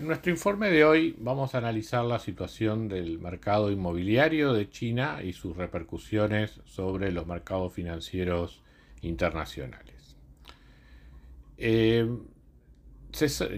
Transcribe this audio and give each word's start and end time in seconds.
En 0.00 0.06
nuestro 0.06 0.32
informe 0.32 0.70
de 0.70 0.82
hoy 0.82 1.14
vamos 1.18 1.54
a 1.54 1.58
analizar 1.58 2.02
la 2.06 2.18
situación 2.18 2.88
del 2.88 3.18
mercado 3.18 3.70
inmobiliario 3.70 4.54
de 4.54 4.70
China 4.70 5.18
y 5.22 5.34
sus 5.34 5.54
repercusiones 5.54 6.58
sobre 6.64 7.12
los 7.12 7.26
mercados 7.26 7.74
financieros 7.74 8.62
internacionales. 9.02 10.16
Eh, 11.58 12.08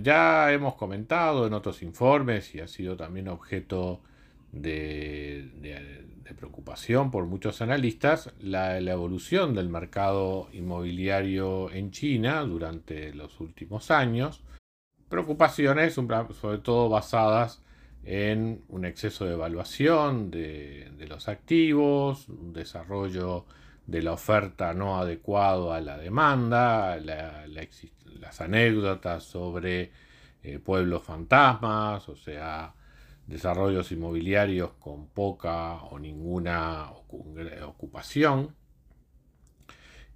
ya 0.03 0.53
hemos 0.53 0.75
comentado 0.75 1.47
en 1.47 1.53
otros 1.53 1.81
informes 1.81 2.53
y 2.57 2.59
ha 2.59 2.67
sido 2.67 2.97
también 2.97 3.29
objeto 3.29 4.01
de, 4.51 5.49
preocupación 6.37 7.13
por 7.13 7.27
muchos 7.27 7.63
analistas 7.63 8.33
la, 8.41 8.81
evolución 8.81 9.55
del 9.55 9.69
mercado 9.69 10.49
inmobiliario 10.53 11.71
en 11.71 11.93
China 11.93 12.43
durante 12.43 13.15
los 13.15 13.39
últimos 13.39 13.93
años 13.93 14.43
Preocupaciones 15.13 15.93
sobre 15.93 16.59
todo 16.61 16.89
basadas 16.89 17.61
en 18.03 18.65
un 18.71 18.87
exceso 18.87 19.27
de 19.27 19.35
evaluación 19.35 20.31
de, 20.31 20.91
los 21.07 21.29
activos, 21.29 22.31
un 22.31 22.55
desarrollo 22.55 23.45
de 23.87 24.01
la 24.01 24.13
oferta 24.13 24.73
no 24.73 24.97
adecuado 24.97 25.75
a 25.75 25.83
la 25.83 25.99
demanda, 25.99 26.97
las 26.97 28.41
anécdotas 28.41 29.25
sobre 29.25 29.93
eh, 30.43 30.59
pueblos 30.59 31.03
fantasmas, 31.03 32.09
o 32.09 32.17
sea, 32.17 32.73
desarrollos 33.27 33.93
inmobiliarios 33.93 34.71
con 34.81 35.09
poca 35.09 35.75
o 35.91 35.99
ninguna 35.99 36.91
ocupación. 37.67 38.57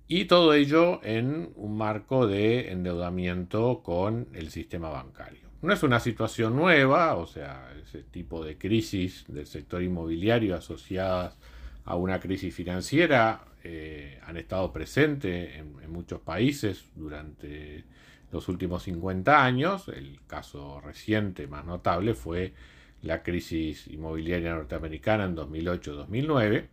Y 0.09 0.27
todo 0.27 0.55
ello 0.55 1.01
en 1.03 1.51
un 1.57 1.77
marco 1.77 2.29
de 2.29 2.71
endeudamiento 2.71 3.83
con 3.83 4.29
el 4.35 4.51
sistema 4.51 4.89
bancario. 4.89 5.41
No 5.63 5.73
es 5.73 5.83
una 5.83 5.99
situación 5.99 6.55
nueva, 6.55 7.17
o 7.17 7.27
sea, 7.27 7.75
ese 7.83 8.03
tipo 8.05 8.45
de 8.45 8.57
crisis 8.57 9.25
del 9.27 9.47
sector 9.47 9.83
inmobiliario 9.83 10.55
asociadas 10.55 11.37
a 11.85 11.97
una 11.97 12.21
crisis 12.21 12.55
financiera 12.55 13.47
eh, 13.65 14.21
han 14.25 14.37
estado 14.37 14.73
presentes 14.73 15.57
en, 15.57 15.75
en, 15.83 15.91
muchos 15.91 16.21
países 16.21 16.85
durante 16.95 17.85
los 18.31 18.49
últimos 18.49 18.85
50 18.85 19.45
años. 19.45 19.89
El 19.89 20.21
caso 20.29 20.81
reciente 20.81 21.49
más 21.49 21.65
notable 21.65 22.15
fue 22.15 22.55
la 23.03 23.25
crisis 23.25 23.89
inmobiliaria 23.89 24.55
norteamericana 24.55 25.25
en 25.25 25.37
2008-2009. 25.37 26.69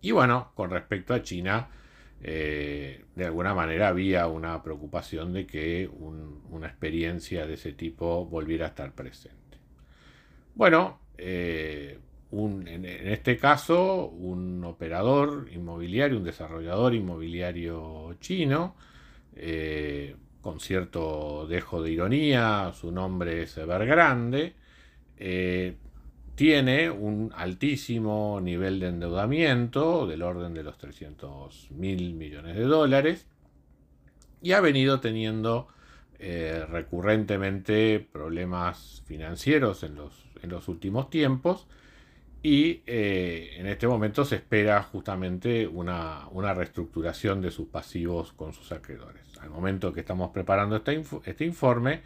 Y 0.00 0.10
bueno, 0.10 0.50
con 0.56 0.70
respecto 0.70 1.14
a 1.14 1.22
China, 1.22 1.68
eh, 2.22 3.04
de 3.14 3.24
alguna 3.26 3.54
manera 3.54 3.88
había 3.88 4.26
una 4.26 4.62
preocupación 4.62 5.32
de 5.32 5.46
que 5.46 5.88
una 6.50 6.66
experiencia 6.66 7.46
de 7.46 7.54
ese 7.54 7.72
tipo 7.72 8.26
volviera 8.26 8.66
a 8.66 8.68
estar 8.68 8.92
presente. 8.92 9.58
Bueno, 10.54 10.98
eh, 11.18 11.98
en, 12.32 12.84
este 12.86 13.36
caso, 13.36 14.08
un 14.08 14.64
operador 14.64 15.48
inmobiliario, 15.52 16.18
un 16.18 16.24
desarrollador 16.24 16.94
inmobiliario 16.94 18.14
chino, 18.20 18.74
eh, 19.34 20.16
con 20.40 20.60
cierto 20.60 21.46
dejo 21.46 21.82
de 21.82 21.92
ironía, 21.92 22.72
su 22.74 22.90
nombre 22.90 23.42
es 23.42 23.56
Evergrande, 23.58 24.54
tiene 26.36 26.90
un 26.90 27.32
altísimo 27.34 28.40
nivel 28.42 28.78
de 28.78 28.88
endeudamiento 28.88 30.06
del 30.06 30.22
orden 30.22 30.54
de 30.54 30.62
los 30.62 30.78
300 30.78 31.70
mil 31.72 32.14
millones 32.14 32.56
de 32.56 32.64
dólares 32.64 33.26
y 34.42 34.52
ha 34.52 34.60
venido 34.60 35.00
teniendo 35.00 35.66
eh, 36.18 36.64
recurrentemente 36.68 38.06
problemas 38.12 39.02
financieros 39.06 39.82
en 39.82 39.96
los, 39.96 40.26
en 40.42 40.50
los 40.50 40.68
últimos 40.68 41.08
tiempos 41.10 41.66
y 42.42 42.82
eh, 42.86 43.54
en 43.56 43.66
este 43.66 43.88
momento 43.88 44.24
se 44.24 44.36
espera 44.36 44.82
justamente 44.82 45.66
una, 45.66 46.28
reestructuración 46.54 47.40
de 47.40 47.50
sus 47.50 47.68
pasivos 47.68 48.32
con 48.34 48.52
sus 48.52 48.72
acreedores. 48.72 49.22
Al 49.40 49.50
momento 49.50 49.92
que 49.92 50.00
estamos 50.00 50.30
preparando 50.30 50.76
este, 50.76 51.02
este 51.24 51.44
informe, 51.44 52.02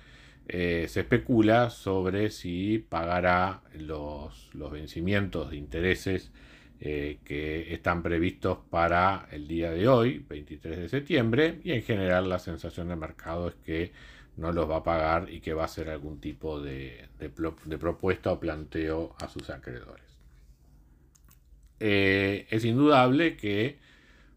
eh, 0.53 0.88
se 0.88 1.00
especula 1.00 1.71
sobre 1.71 2.28
si 2.31 2.78
pagará 2.78 3.62
los, 3.72 4.50
vencimientos 4.53 5.50
de 5.50 5.56
intereses 5.56 6.33
eh, 6.81 7.19
que 7.25 7.72
están 7.72 8.03
previstos 8.03 8.59
para 8.69 9.28
el 9.31 9.47
día 9.47 9.71
de 9.71 9.87
hoy, 9.87 10.27
23 10.28 10.77
de 10.77 10.88
septiembre, 10.88 11.61
y 11.62 11.71
en 11.71 11.83
general 11.83 12.28
la 12.28 12.41
sensación 12.41 12.88
de 12.88 12.97
mercado 12.97 13.47
es 13.47 13.55
que 13.65 13.93
no 14.37 14.50
los 14.50 14.69
va 14.69 14.78
a 14.78 14.83
pagar 14.83 15.31
y 15.31 15.38
que 15.38 15.55
va 15.55 15.62
a 15.62 15.66
hacer 15.66 15.88
algún 15.88 16.21
tipo 16.21 16.61
de, 16.61 17.09
propuesta 17.78 18.32
o 18.32 18.41
planteo 18.41 19.15
a 19.21 19.28
sus 19.28 19.50
acreedores. 19.50 20.19
Eh, 21.78 22.49
es 22.50 22.65
indudable 22.65 23.37
que 23.37 23.78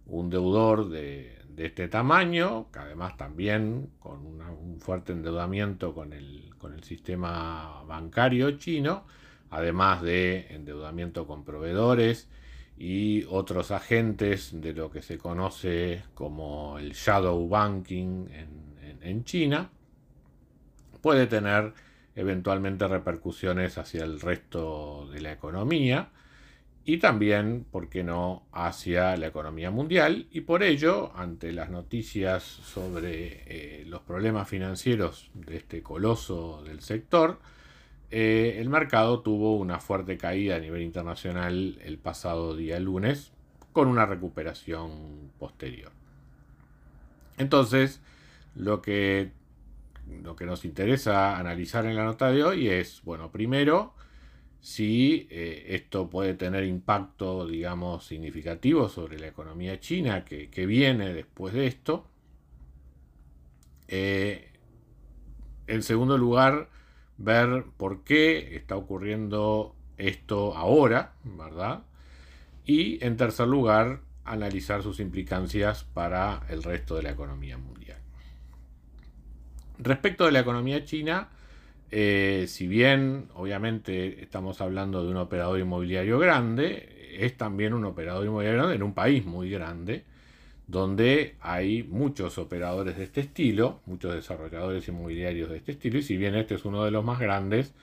un 0.05 0.29
deudor 0.29 0.89
de, 0.89 1.39
de 1.55 1.67
este 1.67 1.87
tamaño, 1.87 2.71
que 2.71 2.79
además 2.79 3.17
también 3.17 3.89
con 3.99 4.25
un 4.25 4.79
fuerte 4.79 5.11
endeudamiento 5.11 5.93
con 5.93 6.13
el, 6.13 6.53
con 6.57 6.73
el 6.73 6.83
sistema 6.83 7.83
bancario 7.87 8.57
chino, 8.57 9.05
además 9.49 10.01
de 10.01 10.47
endeudamiento 10.49 11.27
con 11.27 11.43
proveedores 11.43 12.27
y 12.77 13.23
otros 13.25 13.71
agentes 13.71 14.59
de 14.59 14.73
lo 14.73 14.89
que 14.89 15.01
se 15.01 15.17
conoce 15.17 16.03
como 16.13 16.79
el 16.79 16.93
shadow 16.93 17.47
banking 17.47 18.27
en 19.01 19.23
China, 19.25 19.69
puede 21.01 21.27
tener 21.27 21.73
eventualmente 22.15 22.87
repercusiones 22.87 23.77
hacia 23.77 24.03
el 24.03 24.21
resto 24.21 25.07
de 25.11 25.21
la 25.21 25.33
economía 25.33 26.09
y 26.85 26.97
también, 26.97 27.65
¿por 27.71 27.87
qué 27.89 28.03
no?, 28.03 28.43
hacia 28.51 29.15
la 29.15 29.27
economía 29.27 29.71
mundial. 29.71 30.27
Y 30.31 30.41
por 30.41 30.63
ello, 30.63 31.11
ante 31.15 31.53
las 31.53 31.69
noticias 31.69 32.43
sobre 32.43 33.43
eh, 33.47 33.85
los 33.85 34.01
problemas 34.01 34.49
financieros 34.49 35.31
de 35.33 35.57
este 35.57 35.81
coloso 35.81 36.61
del 36.63 36.81
sector, 36.81 37.39
eh, 38.11 38.57
el 38.59 38.69
mercado 38.69 39.21
tuvo 39.21 39.55
una 39.57 39.79
fuerte 39.79 40.17
caída 40.17 40.57
a 40.57 40.59
nivel 40.59 40.81
internacional 40.81 41.79
el 41.83 41.97
pasado 41.97 42.55
día 42.55 42.79
lunes, 42.79 43.31
con 43.71 43.87
una 43.87 44.05
recuperación 44.05 45.31
posterior. 45.39 45.91
Entonces, 47.37 48.01
lo 48.55 48.81
que, 48.81 49.31
lo 50.21 50.35
que 50.35 50.45
nos 50.45 50.65
interesa 50.65 51.37
analizar 51.37 51.85
en 51.85 51.95
la 51.95 52.03
nota 52.03 52.29
de 52.29 52.43
hoy 52.43 52.69
es, 52.69 53.01
bueno, 53.03 53.31
primero, 53.31 53.95
si 54.63 55.27
eh, 55.29 55.75
esto 55.75 56.09
puede 56.09 56.35
tener 56.35 56.63
impacto, 56.63 57.45
digamos, 57.45 58.05
significativo 58.05 58.87
sobre 58.87 59.19
la 59.19 59.27
economía 59.27 59.81
china 59.81 60.23
que, 60.23 60.65
viene 60.65 61.13
después 61.13 61.53
de 61.53 61.67
esto. 61.67 62.07
Eh, 63.89 64.53
en 65.67 65.83
segundo 65.83 66.17
lugar, 66.17 66.69
ver 67.17 67.65
por 67.75 68.05
qué 68.05 68.55
está 68.55 68.77
ocurriendo 68.77 69.75
esto 69.97 70.55
ahora, 70.55 71.11
¿verdad? 71.25 71.83
Y 72.65 73.03
en 73.03 73.17
tercer 73.17 73.49
lugar, 73.49 73.99
analizar 74.23 74.81
sus 74.81 75.01
implicancias 75.01 75.83
para 75.83 76.43
el 76.47 76.63
resto 76.63 76.95
de 76.95 77.03
la 77.03 77.11
economía 77.11 77.57
mundial. 77.57 77.99
Respecto 79.77 80.23
de 80.25 80.31
la 80.31 80.39
economía 80.39 80.85
china, 80.85 81.27
eh, 81.95 82.47
si 82.47 82.65
bien 82.67 83.29
obviamente 83.35 84.23
estamos 84.23 84.61
hablando 84.61 85.03
de 85.03 85.11
un 85.11 85.17
operador 85.17 85.59
inmobiliario 85.59 86.17
grande, 86.17 87.15
es 87.19 87.37
también 87.37 87.71
un 87.75 87.85
operador 87.85 88.25
inmobiliario 88.25 88.57
grande 88.57 88.75
en 88.77 88.81
un 88.81 88.95
país 88.95 89.23
muy 89.23 89.51
grande, 89.51 90.03
donde 90.65 91.35
hay 91.39 91.83
muchos 91.83 92.39
operadores 92.39 92.97
de 92.97 93.03
este 93.03 93.21
estilo, 93.21 93.81
muchos 93.85 94.15
desarrolladores 94.15 94.87
inmobiliarios 94.87 95.51
de 95.51 95.57
este 95.57 95.73
estilo, 95.73 95.99
y 95.99 96.01
si 96.01 96.17
bien 96.17 96.33
este 96.33 96.55
es 96.55 96.65
uno 96.65 96.83
de 96.83 96.89
los 96.89 97.05
más 97.05 97.19
grandes, 97.19 97.75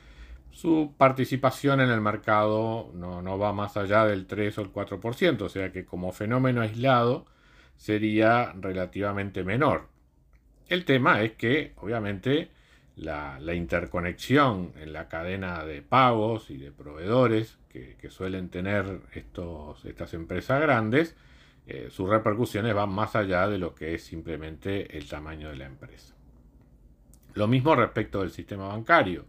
su 0.50 0.92
participación 0.98 1.80
en 1.80 1.90
el 1.90 2.00
mercado 2.00 2.90
no, 2.94 3.22
no 3.22 3.38
va 3.38 3.52
más 3.52 3.76
allá 3.76 4.06
del 4.06 4.26
3 4.26 4.58
o 4.58 4.62
el 4.62 4.72
4%, 4.72 5.42
o 5.42 5.48
sea 5.48 5.70
que 5.70 5.84
como 5.84 6.10
fenómeno 6.10 6.62
aislado 6.62 7.26
sería 7.76 8.54
relativamente 8.60 9.44
menor. 9.44 9.86
El 10.68 10.84
tema 10.84 11.22
es 11.22 11.32
que, 11.34 11.74
obviamente, 11.76 12.50
la, 12.96 13.54
interconexión 13.54 14.72
en 14.80 14.92
la 14.92 15.08
cadena 15.08 15.64
de 15.64 15.82
pagos 15.82 16.50
y 16.50 16.56
de 16.56 16.72
proveedores 16.72 17.58
que, 17.68 17.96
suelen 18.10 18.48
tener 18.48 19.00
estos, 19.14 19.84
estas 19.84 20.12
empresas 20.14 20.60
grandes, 20.60 21.16
eh, 21.66 21.88
sus 21.90 22.08
repercusiones 22.08 22.74
van 22.74 22.90
más 22.90 23.14
allá 23.14 23.48
de 23.48 23.58
lo 23.58 23.74
que 23.74 23.94
es 23.94 24.02
simplemente 24.02 24.96
el 24.96 25.08
tamaño 25.08 25.50
de 25.50 25.56
la 25.56 25.66
empresa. 25.66 26.14
Lo 27.34 27.46
mismo 27.46 27.76
respecto 27.76 28.20
del 28.20 28.30
sistema 28.30 28.66
bancario. 28.68 29.26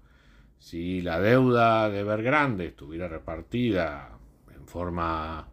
Si 0.57 1.01
la 1.01 1.19
deuda 1.19 1.89
de 1.89 1.99
Evergrande 1.99 2.67
estuviera 2.67 3.07
repartida 3.07 4.17
en 4.55 4.67
forma 4.67 5.47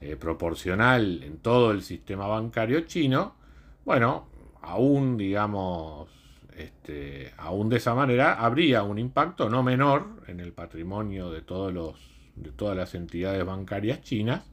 eh, 0.00 0.16
proporcional 0.16 1.22
en 1.22 1.38
todo 1.38 1.70
el 1.70 1.82
sistema 1.82 2.26
bancario 2.26 2.80
chino, 2.80 3.36
bueno, 3.84 4.28
aún 4.62 5.16
digamos, 5.16 6.08
este, 6.56 7.32
aún 7.36 7.68
de 7.68 7.76
esa 7.76 7.94
manera 7.94 8.34
habría 8.34 8.82
un 8.82 8.98
impacto 8.98 9.48
no 9.48 9.62
menor 9.62 10.22
en 10.26 10.40
el 10.40 10.52
patrimonio 10.52 11.30
de, 11.30 11.42
todos 11.42 11.72
los, 11.72 11.96
de 12.36 12.52
todas 12.52 12.76
las 12.76 12.94
entidades 12.94 13.44
bancarias 13.44 14.02
chinas, 14.02 14.44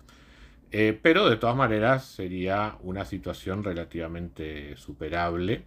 eh, 0.71 0.98
pero 1.01 1.30
de 1.30 1.38
todas 1.38 1.56
maneras 1.56 2.06
sería 2.06 2.77
una 2.81 3.06
situación 3.06 3.63
relativamente 3.63 4.75
superable, 4.77 5.65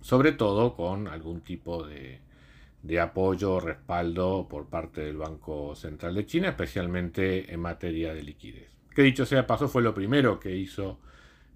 sobre 0.00 0.32
todo 0.32 0.74
con 0.74 1.08
algún 1.08 1.42
tipo 1.42 1.86
de, 1.86 2.20
de 2.82 3.00
apoyo 3.00 3.54
o 3.54 3.60
respaldo 3.60 4.48
por 4.48 4.66
parte 4.68 5.02
del 5.02 5.16
Banco 5.16 5.74
Central 5.74 6.14
de 6.14 6.26
China, 6.26 6.48
especialmente 6.48 7.52
en 7.52 7.60
materia 7.60 8.14
de 8.14 8.22
liquidez. 8.22 8.70
Que 8.94 9.02
dicho 9.02 9.26
sea 9.26 9.46
paso, 9.46 9.68
fue 9.68 9.82
lo 9.82 9.94
primero 9.94 10.40
que 10.40 10.56
hizo 10.56 10.98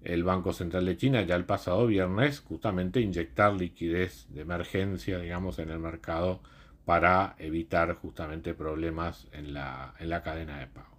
el 0.05 0.23
Banco 0.23 0.53
Central 0.53 0.85
de 0.85 0.97
China 0.97 1.21
ya 1.23 1.35
el 1.35 1.45
pasado 1.45 1.87
viernes, 1.87 2.39
justamente 2.39 3.01
inyectar 3.01 3.53
liquidez 3.53 4.27
de 4.29 4.41
emergencia, 4.41 5.19
digamos, 5.19 5.59
en 5.59 5.69
el 5.69 5.79
mercado 5.79 6.41
para 6.85 7.35
evitar 7.39 7.95
justamente 7.95 8.53
problemas 8.53 9.27
en 9.31 9.53
la, 9.53 9.95
en 9.99 10.09
la 10.09 10.21
cadena 10.21 10.59
de 10.59 10.67
pagos. 10.67 10.91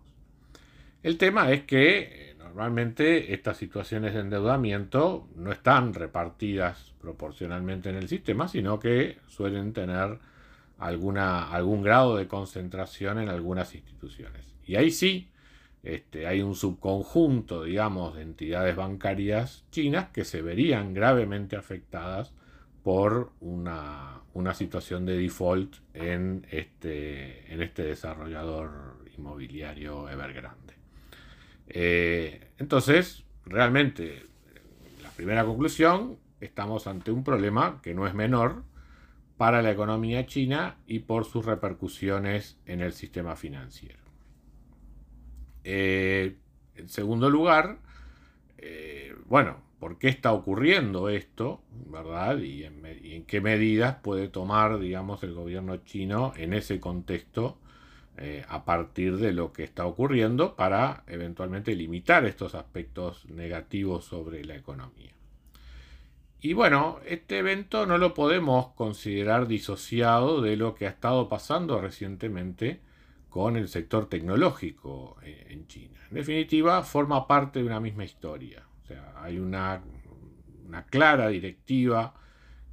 El 1.03 1.19
tema 1.19 1.53
es 1.53 1.63
que 1.63 2.31
eh, 2.31 2.35
normalmente 2.37 3.33
estas 3.33 3.57
situaciones 3.57 4.13
de 4.15 4.21
endeudamiento 4.21 5.29
no 5.37 5.53
están 5.53 5.95
repartidas 5.95 6.93
proporcionalmente 7.01 7.91
en 7.91 7.97
el 7.97 8.09
sistema, 8.09 8.49
sino 8.49 8.81
que 8.81 9.19
suelen 9.29 9.73
tener 9.73 10.19
alguna, 10.79 11.49
algún 11.51 11.83
grado 11.83 12.17
de 12.17 12.27
concentración 12.27 13.21
en 13.21 13.29
algunas 13.29 13.75
instituciones. 13.75 14.45
Y 14.67 14.75
ahí 14.75 14.91
sí, 14.91 15.31
este, 15.83 16.27
hay 16.27 16.43
un 16.43 16.55
subconjunto, 16.55 17.63
digamos, 17.63 18.17
de 18.17 18.23
entidades 18.23 18.75
bancarias 18.77 19.65
chinas 19.71 20.09
que 20.09 20.25
se 20.25 20.43
verían 20.43 20.95
gravemente 20.95 21.57
afectadas 21.57 22.33
por 22.83 23.33
una, 23.41 24.23
situación 24.55 25.07
de 25.07 25.19
default 25.19 25.77
en 25.95 26.47
este, 26.51 27.53
este 27.63 27.83
desarrollador 27.83 29.05
inmobiliario 29.17 30.09
Evergrande. 30.09 30.75
Eh, 31.69 32.49
entonces, 32.59 33.25
realmente, 33.45 34.23
la 35.03 35.11
primera 35.11 35.45
conclusión, 35.45 36.19
estamos 36.41 36.87
ante 36.87 37.11
un 37.11 37.25
problema 37.25 37.81
que 37.83 37.95
no 37.95 38.07
es 38.07 38.15
menor 38.15 38.63
para 39.37 39.63
la 39.63 39.71
economía 39.71 40.27
china 40.27 40.77
y 40.87 41.01
por 41.01 41.25
sus 41.25 41.45
repercusiones 41.45 42.59
en 42.67 42.81
el 42.81 42.93
sistema 42.93 43.37
financiero. 43.37 44.06
Eh, 45.69 46.37
en 46.77 46.89
segundo 46.89 47.29
lugar, 47.29 47.79
eh, 48.59 49.17
bueno, 49.27 49.57
¿por 49.81 49.99
qué 49.99 50.07
está 50.07 50.33
ocurriendo 50.33 51.09
esto? 51.09 51.61
¿Verdad? 51.91 52.39
Y 52.39 52.63
en, 52.63 53.25
qué 53.27 53.41
medidas 53.41 53.97
puede 53.97 54.29
tomar, 54.29 54.79
digamos, 54.79 55.25
el 55.25 55.35
gobierno 55.35 55.79
chino 55.79 56.33
en 56.37 56.53
ese 56.53 56.79
contexto 56.79 57.59
eh, 58.17 58.45
a 58.49 58.65
partir 58.65 59.17
de 59.17 59.33
lo 59.33 59.53
que 59.53 59.65
está 59.65 59.87
ocurriendo 59.87 60.55
para 60.55 61.03
eventualmente 61.09 61.75
limitar 61.75 62.25
estos 62.27 62.55
aspectos 62.55 63.27
negativos 63.29 64.05
sobre 64.05 64.45
la 64.45 64.55
economía. 64.55 65.11
Y 66.41 66.53
bueno, 66.53 67.01
este 67.05 67.39
evento 67.39 67.87
no 67.87 67.99
lo 67.99 68.15
podemos 68.15 68.69
considerar 68.75 69.49
disociado 69.49 70.43
de 70.43 70.57
lo 70.57 70.77
que 70.77 70.87
ha 70.87 70.91
estado 70.91 71.29
pasando 71.29 71.81
recientemente 71.81 72.79
con 73.37 73.59
el 73.59 73.69
sector 73.69 74.09
tecnológico 74.09 75.19
en 75.23 75.67
China. 75.67 76.01
En 76.09 76.17
definitiva, 76.17 76.83
forma 76.83 77.27
parte 77.27 77.59
de 77.59 77.67
una 77.67 77.81
misma 77.81 78.03
historia. 78.03 78.63
O 78.83 78.87
sea, 78.87 79.13
hay 79.15 79.39
una, 79.39 79.83
una 80.67 80.87
clara 80.87 81.29
directiva 81.29 82.15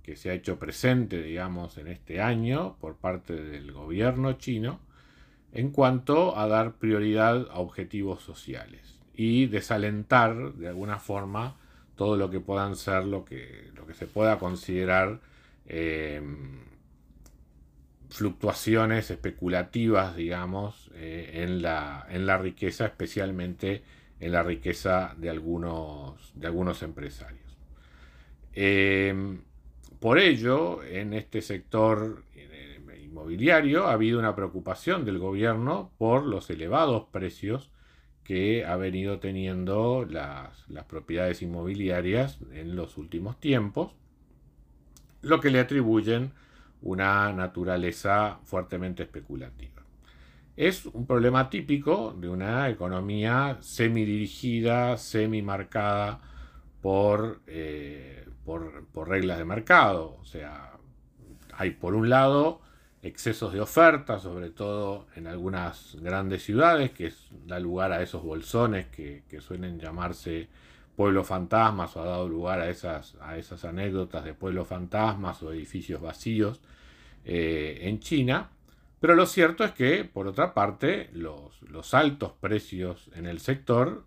que 0.04 0.16
se 0.16 0.30
ha 0.30 0.34
hecho 0.34 0.60
presente, 0.60 1.22
digamos, 1.22 1.78
en 1.78 1.90
este 1.90 2.22
año 2.22 2.78
por 2.80 2.96
parte 2.96 3.34
del 3.36 3.74
gobierno 3.74 4.38
chino 4.38 4.80
en 5.52 5.72
cuanto 5.72 6.38
a 6.38 6.48
dar 6.48 6.76
prioridad 6.76 7.46
a 7.52 7.60
objetivos 7.60 8.22
sociales 8.22 9.02
y 9.14 9.48
desalentar 9.48 10.54
de 10.54 10.70
alguna 10.70 10.98
forma 10.98 11.58
todo 11.98 12.16
lo 12.16 12.30
que 12.30 12.40
puedan 12.40 12.78
ser 12.78 13.04
lo 13.04 13.26
que, 13.26 13.70
lo 13.76 13.86
que 13.86 13.96
se 13.96 14.08
pueda 14.08 14.40
considerar 14.40 15.20
eh, 15.68 16.22
fluctuaciones 18.14 19.10
especulativas, 19.10 20.16
digamos, 20.16 20.92
eh, 20.94 21.44
en, 21.44 21.64
la, 21.64 22.06
en, 22.12 22.28
la, 22.28 22.38
riqueza, 22.38 22.86
especialmente 22.86 23.82
en 24.20 24.32
la 24.32 24.44
riqueza 24.44 25.16
de 25.18 25.32
algunos, 25.32 26.32
de 26.36 26.46
algunos 26.46 26.84
empresarios. 26.84 27.58
Em, 28.54 29.42
por 30.00 30.20
ello, 30.20 30.84
en 30.84 31.14
este 31.14 31.42
sector 31.42 32.24
inmobiliario 33.02 33.88
ha 33.88 33.94
habido 33.94 34.20
una 34.20 34.36
preocupación 34.36 35.06
del 35.06 35.18
gobierno 35.18 35.92
por 35.98 36.24
los 36.24 36.50
elevados 36.52 37.06
precios 37.12 37.72
que 38.24 38.64
ha 38.64 38.76
venido 38.76 39.20
teniendo 39.20 40.06
las, 40.10 40.70
las 40.70 40.86
propiedades 40.86 41.42
inmobiliarias 41.42 42.40
en 42.52 42.76
los 42.76 42.98
últimos 42.98 43.40
tiempos, 43.40 43.94
lo 45.22 45.40
que 45.42 45.50
le 45.50 45.60
atribuyen 45.60 46.32
una 46.84 47.32
naturaleza 47.34 48.40
fuertemente 48.44 49.04
especulativa. 49.04 49.82
Es 50.56 50.86
un 50.86 51.08
problema 51.08 51.50
típico 51.50 52.16
de 52.20 52.30
una 52.30 52.70
economía 52.70 53.58
semidirigida, 53.62 54.98
semi-marcada 54.98 56.22
por, 56.82 57.42
eh, 57.48 58.28
por, 58.46 58.86
por 58.88 59.10
reglas 59.10 59.40
de 59.40 59.46
mercado. 59.46 60.18
O 60.22 60.26
sea, 60.26 60.74
hay 61.58 61.72
por 61.72 61.96
un 61.96 62.10
lado 62.10 62.62
excesos 63.02 63.52
de 63.54 63.62
oferta, 63.62 64.20
sobre 64.20 64.50
todo 64.50 65.08
en 65.16 65.28
algunas 65.28 65.98
grandes 66.02 66.44
ciudades, 66.44 66.92
que 66.92 67.12
da 67.46 67.60
lugar 67.60 67.92
a 67.92 68.04
esos 68.04 68.24
bolsones 68.24 68.88
que, 68.88 69.24
que, 69.28 69.42
suelen 69.42 69.80
llamarse 69.80 70.50
pueblos 70.96 71.28
fantasmas 71.28 71.96
o 71.96 72.02
ha 72.02 72.06
dado 72.06 72.30
lugar 72.30 72.60
a 72.60 72.70
esas, 72.70 73.16
a 73.22 73.38
esas 73.38 73.66
anécdotas 73.66 74.24
de 74.24 74.34
pueblos 74.34 74.68
fantasmas 74.68 75.42
o 75.44 75.52
edificios 75.52 76.02
vacíos 76.02 76.62
eh, 77.26 77.80
en 77.82 78.00
China. 78.00 78.50
Pero 79.00 79.16
lo 79.16 79.26
cierto 79.26 79.64
es 79.64 79.72
que, 79.72 80.06
por 80.06 80.28
otra 80.28 80.54
parte, 80.54 81.10
los, 81.14 81.62
los 81.64 81.94
altos 81.94 82.34
precios 82.40 83.10
en 83.16 83.26
el 83.26 83.40
sector 83.40 84.06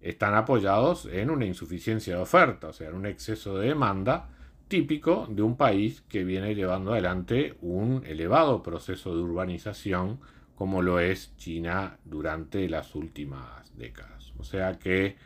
están 0.00 0.34
apoyados 0.34 1.06
en 1.06 1.30
una 1.30 1.44
insuficiencia 1.44 2.16
de 2.16 2.22
oferta, 2.22 2.68
o 2.68 2.72
sea, 2.72 2.88
en 2.88 2.94
un 2.94 3.06
exceso 3.06 3.58
de 3.58 3.68
demanda 3.68 4.30
típico 4.68 5.26
de 5.28 5.42
un 5.42 5.56
país 5.56 6.02
que 6.08 6.24
viene 6.24 6.54
llevando 6.54 6.92
adelante 6.92 7.56
un 7.60 8.02
elevado 8.06 8.62
proceso 8.62 9.14
de 9.14 9.20
urbanización 9.20 10.20
como 10.54 10.80
lo 10.80 11.00
es 11.00 11.36
China 11.36 11.98
durante 12.04 12.68
las 12.68 12.94
últimas 12.94 13.76
décadas. 13.76 14.32
O 14.38 14.44
sea 14.44 14.78
que 14.78 15.16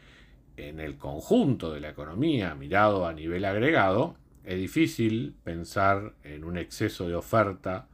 en 0.57 0.81
el 0.81 0.97
conjunto 0.97 1.73
de 1.73 1.81
la 1.81 1.91
economía 1.91 2.55
mirado 2.55 3.07
a 3.07 3.13
nivel 3.13 3.45
agregado, 3.45 4.17
es 4.45 4.59
difícil 4.59 5.35
pensar 5.43 6.15
en 6.23 6.45
un 6.45 6.59
exceso 6.59 7.09
de 7.09 7.15
oferta 7.15 7.89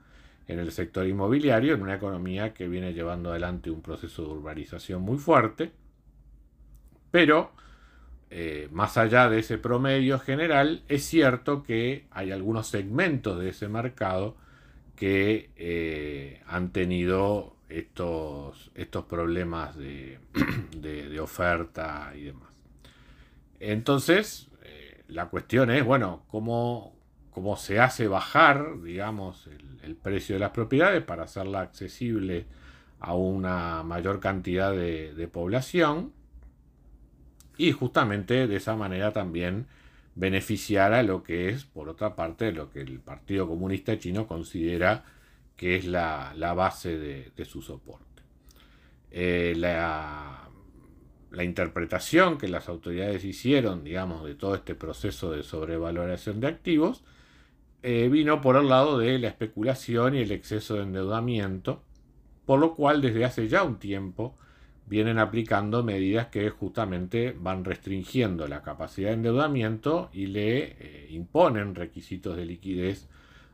en 0.48 0.58
el 0.58 0.72
sector 0.72 1.06
inmobiliario, 1.06 1.74
en 1.74 1.82
una 1.82 1.94
economía 1.94 2.52
que 2.52 2.68
viene 2.68 2.92
llevando 2.92 3.30
adelante 3.30 3.70
un 3.70 3.82
proceso 3.82 4.24
de 4.24 4.30
urbanización 4.30 5.02
muy 5.02 5.18
fuerte, 5.18 5.70
pero 7.10 7.52
eh, 8.30 8.68
más 8.72 8.96
allá 8.96 9.28
de 9.28 9.40
ese 9.40 9.58
promedio 9.58 10.18
general, 10.18 10.82
es 10.88 11.04
cierto 11.04 11.62
que 11.62 12.06
hay 12.10 12.32
algunos 12.32 12.66
segmentos 12.68 13.38
de 13.38 13.50
ese 13.50 13.68
mercado 13.68 14.36
que 14.96 15.50
eh, 15.56 16.40
han 16.46 16.72
tenido 16.72 17.56
estos, 17.68 18.70
estos 18.74 19.04
problemas 19.06 19.76
de, 19.76 20.18
de 20.76 20.89
oferta 21.20 22.12
y 22.16 22.24
demás. 22.24 22.50
Entonces, 23.60 24.50
la 25.10 25.28
cuestión 25.28 25.70
es, 25.70 25.84
bueno, 25.84 26.24
cómo, 26.28 26.96
cómo 27.30 27.56
se 27.56 27.80
hace 27.80 28.08
bajar, 28.08 28.82
digamos, 28.82 29.48
el, 29.82 29.96
precio 29.96 30.36
de 30.36 30.40
las 30.40 30.50
propiedades 30.50 31.02
para 31.02 31.24
hacerla 31.24 31.60
accesible 31.60 32.46
a 33.00 33.14
una 33.14 33.82
mayor 33.82 34.20
cantidad 34.20 34.72
de, 34.72 35.28
población 35.32 36.12
y 37.56 37.72
justamente 37.72 38.46
de 38.46 38.56
esa 38.56 38.76
manera 38.76 39.12
también 39.12 39.66
beneficiara 40.14 41.02
lo 41.02 41.22
que 41.22 41.48
es, 41.48 41.64
por 41.64 41.88
otra 41.88 42.14
parte, 42.14 42.52
lo 42.52 42.70
que 42.70 42.80
el 42.80 43.00
Partido 43.00 43.48
Comunista 43.48 43.98
Chino 43.98 44.26
considera 44.26 45.04
que 45.56 45.76
es 45.76 45.84
la, 45.84 46.32
base 46.56 46.98
de, 46.98 47.44
su 47.44 47.62
soporte. 47.62 48.22
Eh, 49.10 49.54
la, 49.56 50.49
la, 51.30 51.44
interpretación 51.44 52.38
que 52.38 52.48
las 52.48 52.68
autoridades 52.68 53.24
hicieron, 53.24 53.84
digamos, 53.84 54.24
de 54.24 54.34
todo 54.34 54.54
este 54.54 54.74
proceso 54.74 55.32
de 55.32 55.42
sobrevaloración 55.42 56.40
de 56.40 56.48
activos, 56.48 57.02
eh, 57.82 58.08
vino 58.10 58.40
por 58.40 58.56
el 58.56 58.68
lado 58.68 58.98
de 58.98 59.18
la 59.18 59.28
especulación 59.28 60.14
y 60.14 60.18
el 60.18 60.32
exceso 60.32 60.74
de 60.74 60.82
endeudamiento, 60.82 61.82
por 62.44 62.60
lo 62.60 62.74
cual 62.74 63.00
desde 63.00 63.24
hace 63.24 63.48
ya 63.48 63.62
un 63.62 63.78
tiempo 63.78 64.36
vienen 64.86 65.18
aplicando 65.18 65.84
medidas 65.84 66.26
que 66.26 66.50
justamente 66.50 67.34
van 67.38 67.64
restringiendo 67.64 68.48
la 68.48 68.62
capacidad 68.62 69.10
de 69.10 69.14
endeudamiento 69.14 70.10
y 70.12 70.26
le 70.26 70.76
eh, 70.78 71.06
imponen 71.10 71.76
requisitos 71.76 72.36
de 72.36 72.44
liquidez 72.44 73.08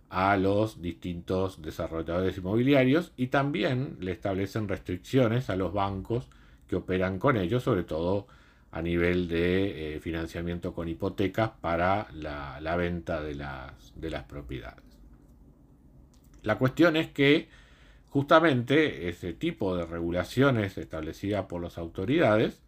a 0.08 0.36
los 0.36 0.80
distintos 0.80 1.60
desarrolladores 1.62 2.38
inmobiliarios 2.38 3.12
y 3.16 3.26
también 3.26 3.96
le 4.00 4.12
establecen 4.12 4.66
restricciones 4.66 5.50
a 5.50 5.56
los 5.56 5.72
bancos 5.72 6.28
que 6.68 6.76
operan 6.76 7.18
con 7.18 7.36
ellos, 7.36 7.62
sobre 7.62 7.84
todo 7.84 8.26
a 8.70 8.82
nivel 8.82 9.28
de 9.28 9.96
eh, 9.96 10.00
financiamiento 10.00 10.74
con 10.74 10.88
hipotecas 10.88 11.50
para 11.60 12.08
la, 12.12 12.76
venta 12.76 13.22
de 13.22 13.34
las, 13.34 13.92
de 13.94 14.10
las 14.10 14.24
propiedades. 14.24 14.84
La 16.42 16.58
cuestión 16.58 16.96
es 16.96 17.08
que 17.08 17.48
justamente 18.08 19.08
ese 19.08 19.32
tipo 19.32 19.76
de 19.76 19.86
regulaciones 19.86 20.78
establecidas 20.78 21.46
por 21.46 21.62
las 21.62 21.78
autoridades 21.78 22.62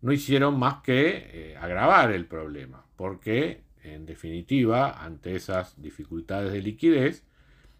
no 0.00 0.12
hicieron 0.12 0.58
más 0.58 0.82
que 0.82 1.52
eh, 1.52 1.56
agravar 1.56 2.12
el 2.12 2.26
problema, 2.26 2.84
porque 2.96 3.62
en 3.84 4.06
definitiva, 4.06 5.04
ante 5.04 5.36
esas 5.36 5.80
dificultades 5.80 6.52
de 6.52 6.62
liquidez, 6.62 7.24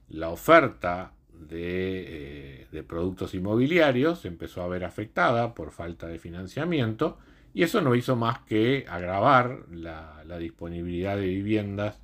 la 0.08 0.28
oferta 0.28 1.12
de, 1.40 2.66
eh, 2.72 2.82
productos 2.86 3.34
inmobiliarios 3.34 4.24
empezó 4.24 4.62
a 4.62 4.68
ver 4.68 4.84
afectada 4.84 5.54
por 5.54 5.70
falta 5.70 6.06
de 6.06 6.18
financiamiento 6.18 7.18
y 7.52 7.62
eso 7.62 7.80
no 7.80 7.94
hizo 7.94 8.16
más 8.16 8.40
que 8.40 8.84
agravar 8.88 9.66
la, 9.70 10.22
disponibilidad 10.38 11.16
de 11.16 11.28
viviendas 11.28 12.00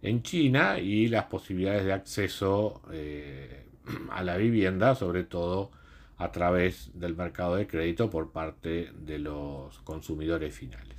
en 0.00 0.22
China 0.22 0.78
y 0.78 1.08
las 1.08 1.24
posibilidades 1.24 1.84
de 1.84 1.92
acceso 1.92 2.82
eh, 2.92 3.64
a 4.10 4.22
la 4.22 4.36
vivienda, 4.36 4.94
sobre 4.94 5.24
todo 5.24 5.72
a 6.16 6.30
través 6.30 6.90
del 6.94 7.16
mercado 7.16 7.56
de 7.56 7.66
crédito 7.66 8.08
por 8.10 8.30
parte 8.30 8.92
de 8.96 9.18
los 9.18 9.78
consumidores 9.80 10.54
finales. 10.54 10.96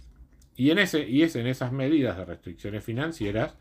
Y, 0.57 0.71
en 0.71 0.79
ese, 0.79 1.07
y 1.07 1.23
es 1.23 1.35
en 1.35 1.47
esas 1.47 1.71
medidas 1.71 2.17
de 2.17 2.25
restricciones 2.25 2.83
financieras 2.83 3.55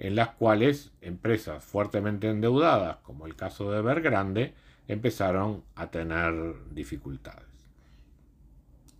en 0.00 0.16
las 0.16 0.30
cuales 0.30 0.90
empresas 1.02 1.62
fuertemente 1.62 2.28
endeudadas, 2.28 2.96
como 3.02 3.26
el 3.26 3.36
caso 3.36 3.70
de 3.70 3.78
Evergrande, 3.78 4.54
empezaron 4.88 5.62
a 5.76 5.90
tener 5.90 6.54
dificultades. 6.70 7.44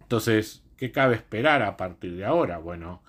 Entonces, 0.03 0.63
¿qué 0.77 0.93
cabe 0.93 1.17
esperar 1.17 1.63
a 1.63 1.79
partir 1.79 2.17
de 2.17 2.27
ahora? 2.27 2.59
Bueno, 2.59 3.03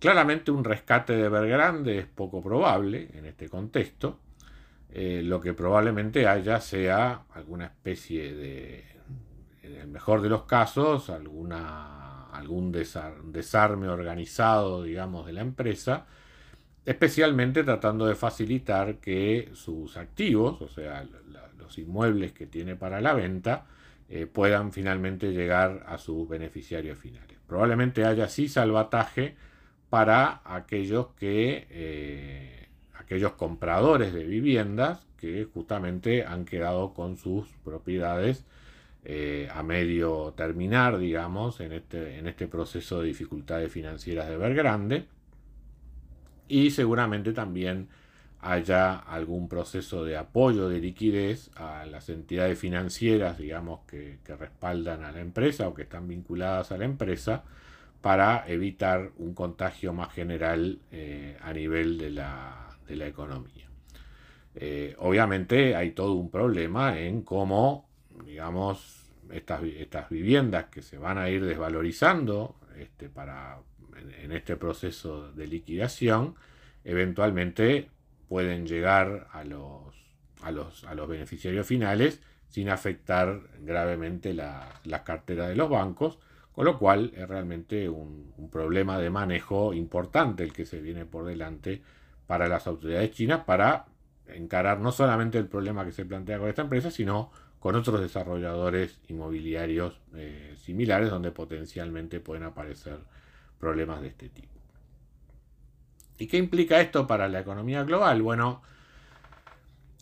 claramente 0.00 0.50
un 0.50 0.64
rescate 0.64 1.14
de 1.14 1.26
Evergrande 1.26 1.98
es 1.98 2.06
poco 2.06 2.42
probable 2.42 3.08
en 3.14 3.24
este 3.24 3.48
contexto. 3.48 4.18
Eh, 4.90 5.22
lo 5.24 5.40
que 5.40 5.54
probablemente 5.54 6.26
haya 6.26 6.60
sea 6.60 7.22
alguna 7.34 7.66
especie 7.66 8.34
de, 8.34 8.84
en 9.62 9.76
el 9.76 9.86
mejor 9.86 10.22
de 10.22 10.28
los 10.28 10.42
casos, 10.42 11.08
alguna, 11.08 12.26
algún 12.32 12.72
desarme 12.72 13.88
organizado, 13.88 14.82
digamos, 14.82 15.24
de 15.24 15.34
la 15.34 15.40
empresa, 15.40 16.04
especialmente 16.84 17.62
tratando 17.64 18.06
de 18.06 18.14
facilitar 18.14 18.96
que 18.96 19.50
sus 19.54 19.96
activos, 19.96 20.60
o 20.62 20.68
sea, 20.68 21.06
los 21.58 21.78
inmuebles 21.78 22.32
que 22.32 22.46
tiene 22.46 22.76
para 22.76 23.00
la 23.00 23.14
venta, 23.14 23.66
eh, 24.08 24.26
puedan 24.26 24.72
finalmente 24.72 25.32
llegar 25.32 25.84
a 25.86 25.96
sus 25.98 26.28
beneficiarios 26.28 26.98
finales. 26.98 27.38
Probablemente 27.46 28.04
haya 28.04 28.24
así 28.24 28.48
salvataje 28.48 29.36
para 29.88 30.42
aquellos 30.44 31.08
que 31.18 31.66
eh, 31.70 32.68
aquellos 32.94 33.32
compradores 33.32 34.12
de 34.12 34.24
viviendas 34.24 35.06
que 35.18 35.44
justamente 35.44 36.24
han 36.24 36.44
quedado 36.44 36.94
con 36.94 37.16
sus 37.16 37.48
propiedades 37.64 38.44
eh, 39.04 39.48
a 39.52 39.62
medio 39.62 40.32
terminar, 40.36 40.98
digamos, 40.98 41.60
en 41.60 41.72
este, 41.72 42.18
en 42.18 42.26
este 42.26 42.48
proceso 42.48 43.00
de 43.00 43.08
dificultades 43.08 43.70
financieras 43.70 44.28
de 44.28 44.34
Evergrande. 44.34 45.06
Y 46.48 46.70
seguramente 46.70 47.32
también 47.32 47.88
haya 48.42 48.96
algún 48.96 49.48
proceso 49.48 50.04
de 50.04 50.16
apoyo 50.16 50.68
de 50.68 50.80
liquidez 50.80 51.50
a 51.54 51.86
las 51.86 52.08
entidades 52.08 52.58
financieras, 52.58 53.38
digamos, 53.38 53.80
que, 53.86 54.18
respaldan 54.26 55.04
a 55.04 55.12
la 55.12 55.20
empresa 55.20 55.68
o 55.68 55.74
que 55.74 55.82
están 55.82 56.08
vinculadas 56.08 56.72
a 56.72 56.76
la 56.76 56.84
empresa 56.84 57.44
para 58.00 58.44
evitar 58.48 59.12
un 59.18 59.32
contagio 59.32 59.92
más 59.92 60.12
general 60.12 60.80
eh, 60.90 61.36
a 61.40 61.52
nivel 61.52 61.98
de 61.98 62.10
la, 62.10 62.76
de 62.88 62.96
la 62.96 63.06
economía. 63.06 63.68
Eh, 64.56 64.96
obviamente 64.98 65.76
hay 65.76 65.92
todo 65.92 66.14
un 66.14 66.30
problema 66.30 66.98
en 66.98 67.22
cómo, 67.22 67.88
digamos, 68.26 69.08
estas, 69.30 69.62
estas 69.62 70.10
viviendas 70.10 70.66
que 70.66 70.82
se 70.82 70.98
van 70.98 71.16
a 71.16 71.30
ir 71.30 71.44
desvalorizando 71.44 72.56
este, 72.76 73.08
para, 73.08 73.58
en, 73.96 74.32
este 74.32 74.56
proceso 74.56 75.32
de 75.32 75.46
liquidación, 75.46 76.34
eventualmente 76.84 77.90
pueden 78.28 78.66
llegar 78.66 79.28
a 79.32 79.44
los, 79.44 79.94
a 80.42 80.50
los, 80.50 80.84
a 80.84 80.94
los 80.94 81.08
beneficiarios 81.08 81.66
finales 81.66 82.20
sin 82.48 82.68
afectar 82.68 83.40
gravemente 83.60 84.34
la, 84.34 84.80
la, 84.84 85.04
cartera 85.04 85.48
de 85.48 85.56
los 85.56 85.70
bancos, 85.70 86.18
con 86.52 86.66
lo 86.66 86.78
cual 86.78 87.12
es 87.16 87.26
realmente 87.28 87.88
un, 87.88 88.32
problema 88.50 88.98
de 88.98 89.08
manejo 89.08 89.72
importante 89.72 90.44
el 90.44 90.52
que 90.52 90.66
se 90.66 90.80
viene 90.80 91.06
por 91.06 91.24
delante 91.24 91.80
para 92.26 92.48
las 92.48 92.66
autoridades 92.66 93.12
chinas 93.12 93.44
para 93.44 93.86
encarar 94.26 94.80
no 94.80 94.92
solamente 94.92 95.38
el 95.38 95.46
problema 95.46 95.84
que 95.84 95.92
se 95.92 96.04
plantea 96.04 96.38
con 96.38 96.48
esta 96.48 96.62
empresa, 96.62 96.90
sino 96.90 97.30
con 97.58 97.76
otros 97.76 98.00
desarrolladores 98.00 98.98
inmobiliarios 99.08 100.00
eh, 100.14 100.54
similares 100.58 101.10
donde 101.10 101.30
potencialmente 101.30 102.20
pueden 102.20 102.42
aparecer 102.42 102.98
problemas 103.62 104.02
de 104.02 104.08
este 104.08 104.28
tipo. 104.28 104.48
¿Y 106.18 106.26
qué 106.26 106.36
implica 106.36 106.80
esto 106.80 107.06
para 107.06 107.28
la 107.28 107.38
economía 107.38 107.84
global? 107.84 108.20
Bueno, 108.20 108.60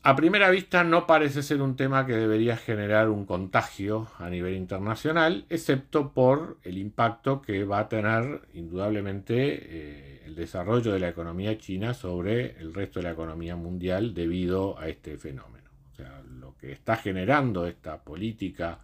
a 0.03 0.17
primera 0.17 0.49
vista 0.49 0.83
no 0.83 1.07
parece 1.07 1.43
ser 1.43 1.61
un 1.61 1.77
tema 1.77 2.07
que 2.07 2.15
debería 2.15 2.57
generar 2.57 3.11
un 3.11 3.27
contagio 3.27 4.09
a 4.19 4.31
nivel 4.31 4.55
internacional, 4.55 5.45
excepto 5.51 6.15
por 6.15 6.57
el 6.63 6.79
impacto 6.79 7.43
que 7.43 7.65
va 7.65 7.81
a 7.81 7.89
tener 7.91 8.41
indudablemente 8.55 9.35
eh, 9.37 10.23
el 10.25 10.35
desarrollo 10.37 10.95
de 10.95 11.01
la 11.01 11.11
economía 11.11 11.59
china 11.59 11.93
sobre 11.93 12.59
el 12.61 12.73
resto 12.73 13.01
de 13.01 13.05
la 13.05 13.13
economía 13.13 13.57
mundial 13.57 14.15
debido 14.15 14.79
a 14.79 14.89
este 14.89 15.19
fenómeno. 15.19 15.69
O 15.93 15.97
sea, 15.97 16.23
lo 16.41 16.57
que 16.57 16.73
está 16.73 16.97
generando 16.97 17.67
esta 17.67 17.99
política 18.03 18.79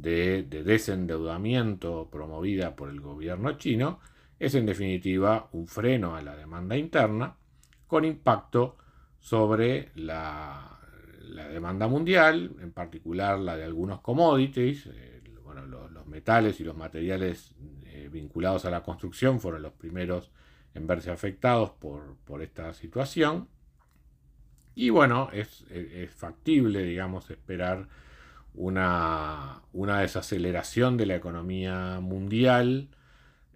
de, 0.00 0.42
de 0.42 0.62
desendeudamiento 0.62 2.08
promovida 2.10 2.76
por 2.76 2.88
el 2.90 3.00
gobierno 3.00 3.58
chino 3.58 4.00
es 4.38 4.54
en 4.54 4.66
definitiva 4.66 5.48
un 5.52 5.66
freno 5.66 6.16
a 6.16 6.22
la 6.22 6.34
demanda 6.34 6.76
interna 6.76 7.36
con 7.86 8.04
impacto 8.04 8.76
sobre 9.18 9.90
la, 9.96 10.78
demanda 11.52 11.86
mundial, 11.86 12.56
en 12.60 12.72
particular 12.72 13.38
la 13.38 13.56
de 13.56 13.64
algunos 13.64 14.00
commodities, 14.00 14.86
eh, 14.86 15.22
bueno, 15.44 15.66
los, 15.66 16.06
metales 16.06 16.58
y 16.58 16.64
los 16.64 16.76
materiales 16.76 17.54
eh, 17.84 18.08
vinculados 18.10 18.64
a 18.64 18.70
la 18.70 18.82
construcción 18.82 19.38
fueron 19.38 19.62
los 19.62 19.72
primeros 19.74 20.32
en 20.74 20.86
verse 20.88 21.10
afectados 21.10 21.70
por, 21.70 22.42
esta 22.42 22.72
situación. 22.72 23.48
Y 24.74 24.90
bueno, 24.90 25.28
es, 25.32 25.64
factible, 26.16 26.82
digamos, 26.82 27.30
esperar 27.30 27.88
una, 28.54 29.62
una, 29.72 30.00
desaceleración 30.00 30.96
de 30.96 31.06
la 31.06 31.16
economía 31.16 32.00
mundial 32.00 32.88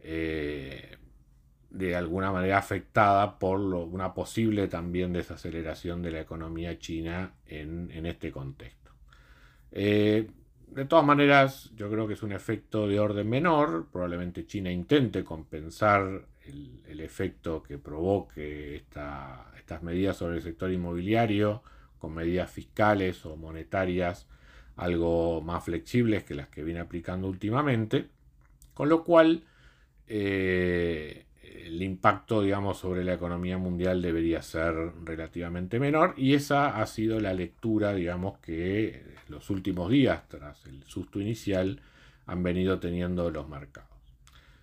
eh, 0.02 0.96
de 1.70 1.96
alguna 1.96 2.30
manera 2.30 2.58
afectada 2.58 3.38
por 3.38 3.58
una 3.58 4.14
posible 4.14 4.68
también 4.68 5.12
desaceleración 5.12 6.02
de 6.02 6.12
la 6.12 6.20
economía 6.20 6.78
china 6.78 7.34
en, 7.46 8.06
este 8.06 8.30
contexto. 8.30 8.92
Eh, 9.72 10.28
de 10.68 10.84
todas 10.84 11.04
maneras, 11.04 11.70
yo 11.74 11.90
creo 11.90 12.06
que 12.06 12.14
es 12.14 12.22
un 12.22 12.32
efecto 12.32 12.86
de 12.86 13.00
orden 13.00 13.28
menor. 13.28 13.88
Probablemente 13.92 14.46
China 14.46 14.70
intente 14.70 15.24
compensar 15.24 16.26
el, 16.46 17.00
efecto 17.00 17.62
que 17.62 17.78
provoque 17.78 18.76
estas 18.76 19.82
medidas 19.82 20.16
sobre 20.16 20.36
el 20.36 20.42
sector 20.42 20.72
inmobiliario 20.72 21.62
con 21.98 22.14
medidas 22.14 22.50
fiscales 22.50 23.24
o 23.26 23.36
monetarias 23.36 24.26
algo 24.76 25.40
más 25.40 25.64
flexibles 25.64 26.24
que 26.24 26.34
las 26.34 26.48
que 26.48 26.64
viene 26.64 26.80
aplicando 26.80 27.28
últimamente. 27.28 28.08
Con 28.74 28.88
lo 28.88 29.04
cual, 29.04 29.44
eh, 30.06 31.26
el 31.42 31.82
impacto, 31.82 32.42
digamos, 32.42 32.78
sobre 32.78 33.04
la 33.04 33.14
economía 33.14 33.58
mundial 33.58 34.02
debería 34.02 34.42
ser 34.42 34.74
relativamente 35.04 35.78
menor 35.78 36.14
y 36.16 36.34
esa 36.34 36.80
ha 36.80 36.86
sido 36.86 37.20
la 37.20 37.32
lectura, 37.32 37.94
digamos, 37.94 38.38
que 38.38 39.14
los 39.28 39.48
últimos 39.50 39.90
días, 39.90 40.28
tras 40.28 40.66
el 40.66 40.82
susto 40.84 41.20
inicial, 41.20 41.80
han 42.26 42.42
venido 42.42 42.78
teniendo 42.80 43.30
los 43.30 43.48
mercados. 43.48 43.90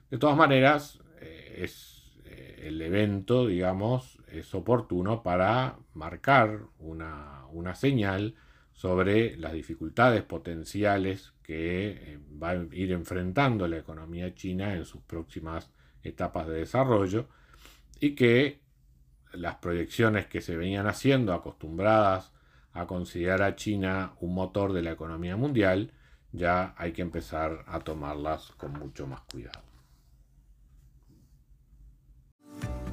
De 0.10 0.18
todas 0.18 0.36
maneras, 0.36 1.00
eh, 1.22 1.60
es, 1.60 2.12
eh, 2.26 2.64
el 2.64 2.82
evento, 2.82 3.48
digamos, 3.48 4.20
es 4.32 4.54
oportuno 4.54 5.24
para 5.24 5.78
marcar 5.94 6.60
una, 6.80 7.46
una 7.52 7.76
señal 7.76 8.36
sobre 8.82 9.38
las 9.38 9.54
dificultades 9.54 10.24
potenciales 10.24 11.34
que 11.44 11.90
eh, 11.92 12.20
va 12.42 12.50
a 12.50 12.56
ir 12.72 12.92
enfrentando 12.94 13.68
la 13.68 13.78
economía 13.78 14.34
china 14.34 14.74
en 14.74 14.86
sus 14.86 15.04
próximas 15.04 15.70
etapas 16.02 16.48
de 16.48 16.56
desarrollo 16.56 17.28
y 18.00 18.16
que 18.16 18.60
las 19.34 19.58
proyecciones 19.58 20.26
que 20.26 20.42
se 20.42 20.58
venían 20.58 20.88
haciendo, 20.88 21.34
acostumbradas 21.34 22.32
a 22.74 22.88
considerar 22.88 23.44
a 23.44 23.56
China 23.56 24.14
un 24.20 24.34
motor 24.34 24.74
de 24.74 24.82
la 24.82 24.94
economía 24.94 25.38
mundial, 25.38 25.92
ya 26.32 26.74
hay 26.76 26.92
que 26.92 27.04
empezar 27.04 27.64
a 27.68 27.82
tomarlas 27.82 28.50
con 28.58 28.74
mucho 28.74 29.06
más 29.06 29.22
cuidado. 29.32 29.62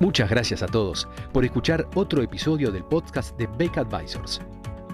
Muchas 0.01 0.29
gracias 0.29 0.63
a 0.63 0.67
todos 0.67 1.09
por 1.33 1.47
escuchar 1.47 1.89
otro 1.95 2.21
episodio 2.21 2.71
del 2.71 2.85
podcast 2.85 3.39
de 3.39 3.47
Beck 3.57 3.79
Advisors. 3.79 4.39